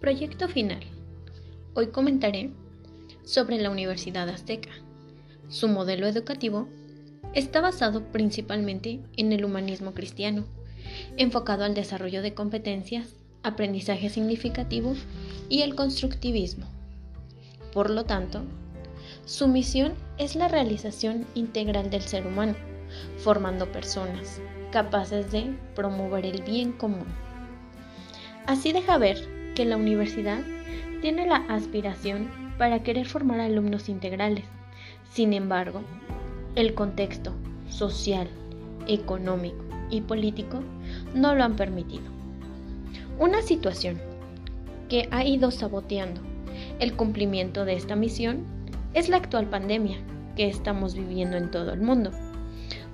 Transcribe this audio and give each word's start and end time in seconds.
Proyecto 0.00 0.48
final. 0.48 0.80
Hoy 1.74 1.88
comentaré 1.88 2.48
sobre 3.22 3.60
la 3.60 3.68
Universidad 3.68 4.30
Azteca. 4.30 4.70
Su 5.50 5.68
modelo 5.68 6.06
educativo 6.06 6.68
está 7.34 7.60
basado 7.60 8.10
principalmente 8.10 9.00
en 9.18 9.30
el 9.34 9.44
humanismo 9.44 9.92
cristiano, 9.92 10.46
enfocado 11.18 11.64
al 11.64 11.74
desarrollo 11.74 12.22
de 12.22 12.32
competencias, 12.32 13.14
aprendizaje 13.42 14.08
significativo 14.08 14.94
y 15.50 15.60
el 15.60 15.74
constructivismo. 15.74 16.64
Por 17.74 17.90
lo 17.90 18.04
tanto, 18.04 18.40
su 19.26 19.48
misión 19.48 19.92
es 20.16 20.34
la 20.34 20.48
realización 20.48 21.26
integral 21.34 21.90
del 21.90 22.00
ser 22.00 22.26
humano, 22.26 22.54
formando 23.18 23.70
personas 23.70 24.40
capaces 24.72 25.30
de 25.30 25.54
promover 25.74 26.24
el 26.24 26.40
bien 26.40 26.72
común. 26.72 27.04
Así 28.46 28.72
deja 28.72 28.96
ver 28.96 29.39
que 29.60 29.66
la 29.66 29.76
universidad 29.76 30.40
tiene 31.02 31.26
la 31.26 31.36
aspiración 31.50 32.30
para 32.56 32.82
querer 32.82 33.06
formar 33.06 33.40
alumnos 33.40 33.90
integrales. 33.90 34.46
Sin 35.12 35.34
embargo, 35.34 35.82
el 36.54 36.72
contexto 36.72 37.34
social, 37.68 38.26
económico 38.86 39.62
y 39.90 40.00
político 40.00 40.60
no 41.14 41.34
lo 41.34 41.44
han 41.44 41.56
permitido. 41.56 42.04
Una 43.18 43.42
situación 43.42 44.00
que 44.88 45.08
ha 45.10 45.26
ido 45.26 45.50
saboteando 45.50 46.22
el 46.78 46.94
cumplimiento 46.94 47.66
de 47.66 47.74
esta 47.74 47.96
misión 47.96 48.46
es 48.94 49.10
la 49.10 49.18
actual 49.18 49.44
pandemia 49.50 49.98
que 50.36 50.48
estamos 50.48 50.94
viviendo 50.94 51.36
en 51.36 51.50
todo 51.50 51.74
el 51.74 51.82
mundo, 51.82 52.12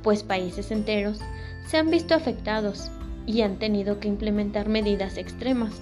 pues 0.02 0.24
países 0.24 0.72
enteros 0.72 1.20
se 1.68 1.76
han 1.76 1.92
visto 1.92 2.16
afectados 2.16 2.90
y 3.24 3.42
han 3.42 3.60
tenido 3.60 4.00
que 4.00 4.08
implementar 4.08 4.68
medidas 4.68 5.16
extremas, 5.16 5.80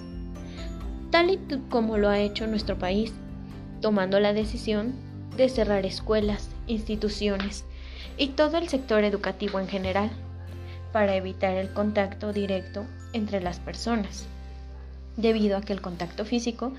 tal 1.15 1.29
y 1.29 1.39
como 1.69 1.97
lo 1.97 2.09
ha 2.09 2.19
hecho 2.19 2.45
nuestro 2.45 2.77
país, 2.77 3.13
tomando 3.79 4.19
la 4.19 4.33
decisión 4.33 4.93
de 5.37 5.47
cerrar 5.47 5.85
escuelas, 5.85 6.49
instituciones 6.67 7.63
y 8.17 8.31
todo 8.31 8.57
el 8.57 8.67
sector 8.67 9.05
educativo 9.05 9.61
en 9.61 9.69
general, 9.69 10.09
para 10.91 11.15
evitar 11.15 11.55
el 11.55 11.71
contacto 11.71 12.33
directo 12.33 12.85
entre 13.13 13.39
las 13.39 13.61
personas, 13.61 14.25
debido 15.15 15.55
a 15.55 15.61
que 15.61 15.71
el 15.71 15.79
contacto 15.79 16.25
físico 16.25 16.73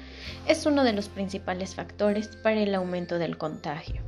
es 0.46 0.66
uno 0.66 0.84
de 0.84 0.92
los 0.92 1.08
principales 1.08 1.74
factores 1.74 2.28
para 2.42 2.60
el 2.60 2.74
aumento 2.74 3.18
del 3.18 3.38
contagio. 3.38 4.02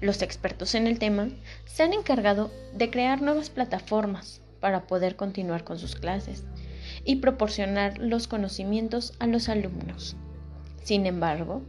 Los 0.00 0.22
expertos 0.22 0.76
en 0.76 0.86
el 0.86 1.00
tema 1.00 1.30
se 1.64 1.82
han 1.82 1.94
encargado 1.94 2.52
de 2.74 2.90
crear 2.90 3.22
nuevas 3.22 3.50
plataformas 3.50 4.40
para 4.60 4.86
poder 4.86 5.16
continuar 5.16 5.64
con 5.64 5.80
sus 5.80 5.96
clases 5.96 6.44
y 7.04 7.16
proporcionar 7.16 7.98
los 7.98 8.28
conocimientos 8.28 9.14
a 9.18 9.26
los 9.26 9.48
alumnos. 9.48 10.16
Sin 10.82 11.06
embargo, 11.06 11.62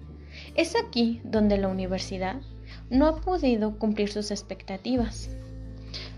es 0.56 0.76
aquí 0.76 1.22
donde 1.24 1.58
la 1.58 1.68
universidad 1.68 2.38
no 2.90 3.08
ha 3.08 3.18
podido 3.18 3.78
cumplir 3.78 4.12
sus 4.12 4.32
expectativas, 4.32 5.30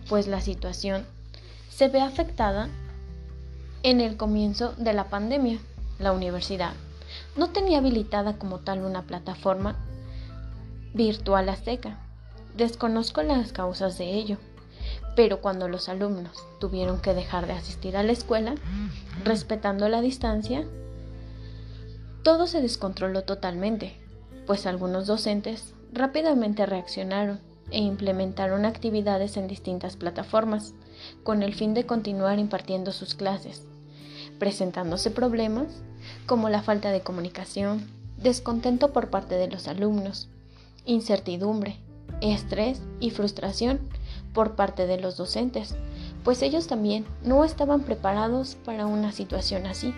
pues 0.10 0.28
la 0.28 0.42
situación 0.42 1.06
se 1.70 1.88
ve 1.88 2.02
afectada 2.02 2.70
en 3.84 4.02
el 4.02 4.18
comienzo 4.18 4.74
de 4.74 4.94
la 4.94 5.06
pandemia. 5.06 5.60
La 6.00 6.12
universidad 6.12 6.74
no 7.36 7.50
tenía 7.50 7.80
habilitada 7.80 8.38
como 8.38 8.60
tal 8.60 8.84
una 8.84 9.04
plataforma 9.04 9.76
virtual 10.94 11.50
a 11.50 11.56
seca. 11.56 12.00
Desconozco 12.56 13.24
las 13.24 13.52
causas 13.52 13.98
de 13.98 14.14
ello, 14.14 14.38
pero 15.16 15.42
cuando 15.42 15.68
los 15.68 15.90
alumnos 15.90 16.46
tuvieron 16.60 17.00
que 17.00 17.14
dejar 17.14 17.48
de 17.48 17.54
asistir 17.54 17.98
a 17.98 18.04
la 18.04 18.12
escuela, 18.12 18.56
respetando 19.24 19.88
la 19.90 20.02
distancia, 20.02 20.66
todo 22.24 22.48
se 22.48 22.62
descontroló 22.62 23.24
totalmente, 23.24 23.98
pues 24.48 24.66
algunos 24.66 25.08
docentes 25.08 25.74
rápidamente 25.92 26.66
reaccionaron 26.66 27.40
e 27.72 27.80
implementaron 27.80 28.66
actividades 28.66 29.38
en 29.38 29.48
distintas 29.48 29.96
plataformas, 29.96 30.74
con 31.24 31.44
el 31.44 31.54
fin 31.54 31.74
de 31.74 31.86
continuar 31.86 32.40
impartiendo 32.40 32.92
sus 32.92 33.14
clases, 33.14 33.66
presentándose 34.40 35.12
problemas 35.12 35.68
como 36.26 36.50
la 36.50 36.62
falta 36.62 36.92
de 36.92 37.02
comunicación, 37.02 37.88
descontento 38.18 38.94
por 38.94 39.10
parte 39.10 39.36
de 39.36 39.48
los 39.48 39.68
alumnos, 39.68 40.30
incertidumbre, 40.86 41.78
estrés 42.22 42.82
y 43.00 43.12
frustración 43.12 43.80
por 44.34 44.56
parte 44.56 44.88
de 44.88 45.00
los 45.00 45.18
docentes, 45.18 45.76
pues 46.24 46.42
ellos 46.42 46.68
también 46.68 47.06
no 47.24 47.44
estaban 47.46 47.82
preparados 47.82 48.56
para 48.56 48.86
una 48.86 49.12
situación 49.12 49.66
así, 49.66 49.94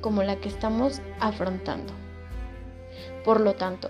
como 0.00 0.22
la 0.22 0.36
que 0.36 0.48
estamos 0.48 1.00
afrontando. 1.20 1.92
Por 3.24 3.40
lo 3.40 3.54
tanto, 3.54 3.88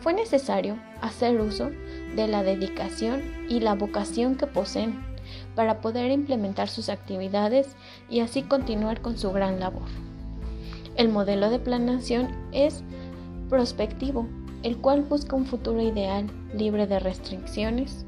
fue 0.00 0.14
necesario 0.14 0.76
hacer 1.02 1.40
uso 1.40 1.70
de 2.16 2.26
la 2.26 2.42
dedicación 2.42 3.22
y 3.48 3.60
la 3.60 3.74
vocación 3.74 4.36
que 4.36 4.46
poseen 4.46 5.04
para 5.54 5.80
poder 5.80 6.10
implementar 6.10 6.68
sus 6.68 6.88
actividades 6.88 7.76
y 8.08 8.20
así 8.20 8.42
continuar 8.42 9.00
con 9.02 9.18
su 9.18 9.30
gran 9.32 9.60
labor. 9.60 9.88
El 10.96 11.08
modelo 11.08 11.50
de 11.50 11.58
planeación 11.58 12.28
es 12.52 12.82
prospectivo 13.48 14.26
el 14.62 14.76
cual 14.76 15.02
busca 15.02 15.36
un 15.36 15.46
futuro 15.46 15.80
ideal 15.80 16.26
libre 16.54 16.86
de 16.86 16.98
restricciones. 16.98 18.04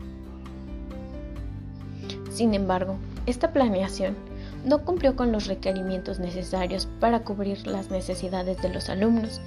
Sin 2.32 2.54
embargo, 2.54 2.97
esta 3.26 3.53
planeación 3.53 4.16
no 4.65 4.84
cumplió 4.84 5.16
con 5.16 5.32
los 5.32 5.47
requerimientos 5.47 6.19
necesarios 6.19 6.88
para 7.00 7.25
cubrir 7.25 7.66
las 7.66 7.91
necesidades 7.91 8.60
de 8.62 8.69
los 8.69 8.88
alumnos, 8.88 9.41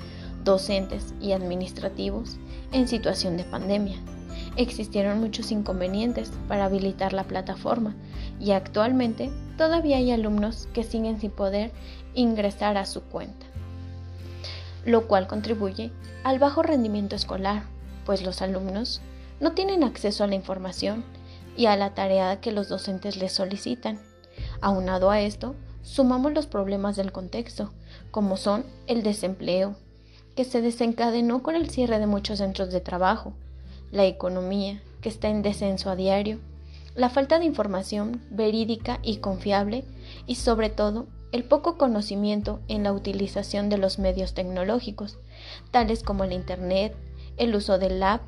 docentes 0.44 1.14
y 1.22 1.32
administrativos 1.32 2.38
en 2.72 2.88
situación 2.88 3.38
de 3.38 3.44
pandemia. 3.46 3.98
Existieron 4.58 5.20
muchos 5.20 5.52
inconvenientes 5.52 6.32
para 6.48 6.66
habilitar 6.66 7.14
la 7.14 7.24
plataforma 7.24 7.96
y 8.40 8.52
actualmente 8.52 9.32
todavía 9.58 9.98
hay 9.98 10.12
alumnos 10.12 10.68
que 10.74 10.84
siguen 10.84 11.20
sin 11.20 11.32
poder 11.32 11.72
ingresar 12.14 12.78
a 12.78 12.86
su 12.86 13.02
cuenta 13.02 13.46
lo 14.86 15.08
cual 15.08 15.28
contribuye 15.28 15.92
al 16.24 16.40
bajo 16.40 16.64
rendimiento 16.64 17.16
escolar, 17.16 17.64
pues 18.06 18.24
los 18.24 18.42
alumnos 18.42 19.02
no 19.40 19.52
tienen 19.54 19.84
acceso 19.84 20.24
a 20.24 20.28
la 20.28 20.36
información 20.36 21.04
y 21.56 21.68
a 21.68 21.76
la 21.76 21.94
tarea 21.94 22.40
que 22.42 22.52
los 22.52 22.70
docentes 22.70 23.18
les 23.18 23.32
solicitan. 23.34 24.00
Aunado 24.62 25.12
a 25.12 25.22
esto, 25.22 25.56
sumamos 25.82 26.34
los 26.34 26.48
problemas 26.48 26.96
del 26.96 27.12
contexto, 27.12 27.72
como 28.12 28.38
son 28.38 28.66
el 28.88 29.04
desempleo, 29.04 29.76
que 30.36 30.44
se 30.44 30.62
desencadenó 30.62 31.44
con 31.44 31.56
el 31.56 31.70
cierre 31.70 32.00
de 32.00 32.08
muchos 32.08 32.40
centros 32.40 32.72
de 32.72 32.82
trabajo, 32.82 33.34
la 33.92 34.06
economía, 34.06 34.82
que 35.02 35.10
está 35.10 35.30
en 35.30 35.42
descenso 35.42 35.90
a 35.90 35.96
diario, 35.96 36.40
la 36.96 37.10
falta 37.10 37.40
de 37.40 37.46
información 37.46 38.22
verídica 38.30 39.00
y 39.04 39.18
confiable 39.18 39.86
y 40.26 40.36
sobre 40.36 40.70
todo 40.70 41.08
el 41.32 41.44
poco 41.44 41.78
conocimiento 41.78 42.62
en 42.68 42.84
la 42.84 42.94
utilización 42.94 43.70
de 43.70 43.78
los 43.78 44.00
medios 44.00 44.34
tecnológicos, 44.34 45.18
tales 45.72 46.04
como 46.04 46.24
el 46.24 46.32
Internet, 46.32 46.96
el 47.38 47.54
uso 47.56 47.78
del 47.78 48.02
app, 48.02 48.22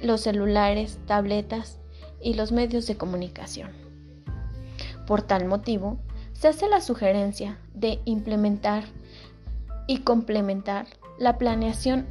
los 0.00 0.20
celulares, 0.20 0.98
tabletas 1.06 1.78
y 2.20 2.34
los 2.34 2.52
medios 2.52 2.86
de 2.86 2.96
comunicación. 2.96 3.70
Por 5.06 5.22
tal 5.22 5.46
motivo, 5.46 5.98
se 6.32 6.48
hace 6.48 6.68
la 6.68 6.80
sugerencia 6.80 7.58
de 7.74 8.00
implementar 8.04 8.84
y 9.86 9.98
complementar 9.98 10.86
la 11.18 11.38
planeación 11.38 12.06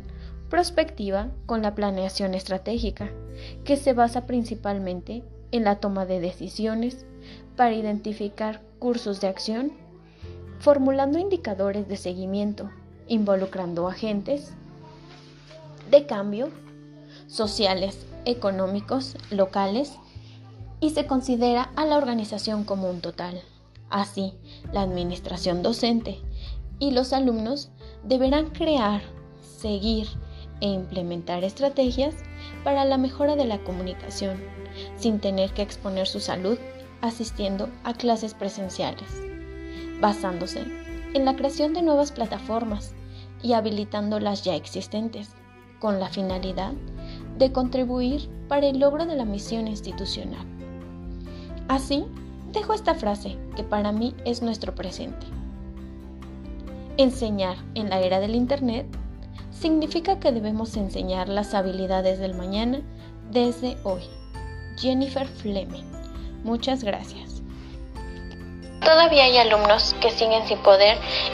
prospectiva 0.50 1.30
con 1.46 1.62
la 1.62 1.76
planeación 1.76 2.34
estratégica, 2.34 3.10
que 3.64 3.78
se 3.78 3.94
basa 3.94 4.26
principalmente 4.26 5.24
en 5.52 5.64
la 5.64 5.80
toma 5.80 6.06
de 6.06 6.20
decisiones 6.20 7.06
para 7.56 7.74
identificar 7.74 8.62
cursos 8.80 9.22
de 9.22 9.28
acción 9.28 9.72
formulando 10.60 11.20
indicadores 11.20 11.88
de 11.88 11.98
seguimiento, 11.98 12.70
involucrando 13.08 13.88
agentes 13.88 14.54
de 15.92 16.06
cambio 16.06 16.50
sociales, 17.28 18.06
económicos, 18.28 19.18
locales 19.32 19.94
y 20.80 20.92
se 20.92 21.08
considera 21.08 21.72
a 21.76 21.86
la 21.86 21.98
organización 21.98 22.64
como 22.64 22.90
un 22.90 23.02
total. 23.02 23.42
Así, 23.90 24.34
la 24.72 24.82
administración 24.82 25.64
docente 25.64 26.20
y 26.80 26.92
los 26.92 27.14
alumnos 27.14 27.70
deberán 28.04 28.52
crear, 28.52 29.02
seguir 29.42 30.08
e 30.62 30.68
implementar 30.68 31.44
estrategias 31.44 32.16
para 32.64 32.86
la 32.86 32.98
mejora 32.98 33.36
de 33.36 33.46
la 33.46 33.64
comunicación, 33.64 34.38
sin 34.96 35.20
tener 35.20 35.52
que 35.54 35.64
exponer 35.64 36.08
su 36.08 36.20
salud 36.20 36.60
asistiendo 37.02 37.70
a 37.84 37.94
clases 37.94 38.34
presenciales 38.34 39.28
basándose 40.00 40.66
en 41.14 41.26
la 41.26 41.36
creación 41.36 41.74
de 41.74 41.82
nuevas 41.82 42.12
plataformas 42.12 42.94
y 43.42 43.54
habilitando 43.54 44.20
las 44.20 44.44
ya 44.44 44.56
existentes, 44.56 45.30
con 45.80 46.00
la 46.00 46.10
finalidad 46.10 46.74
de 47.38 47.52
contribuir 47.52 48.30
para 48.48 48.68
el 48.68 48.80
logro 48.80 49.06
de 49.06 49.16
la 49.16 49.26
misión 49.26 49.68
institucional. 49.68 50.46
Así, 51.68 52.06
dejo 52.54 52.74
esta 52.74 52.96
frase 52.96 53.38
que 53.56 53.64
para 53.64 53.92
mí 53.92 54.16
es 54.26 54.42
nuestro 54.42 54.74
presente. 54.74 55.26
Enseñar 56.98 57.58
en 57.76 57.90
la 57.90 58.00
era 58.00 58.20
del 58.20 58.36
Internet 58.36 58.88
significa 59.52 60.20
que 60.20 60.32
debemos 60.32 60.76
enseñar 60.78 61.30
las 61.30 61.54
habilidades 61.54 62.20
del 62.20 62.34
mañana 62.34 62.82
desde 63.32 63.78
hoy. 63.84 64.02
Jennifer 64.78 65.28
Fleming. 65.28 65.86
Muchas 66.44 66.84
gracias. 66.84 67.42
Todavía 68.82 69.26
hay 69.26 69.38
alumnos 69.38 69.96
que 70.00 70.12
siguen 70.12 70.48
sin 70.48 70.60
poder 70.60 70.98